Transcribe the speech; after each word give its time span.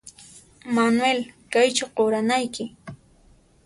Manuel 0.75 1.19
¿Kaychu 1.51 1.85
quranayki? 1.95 2.63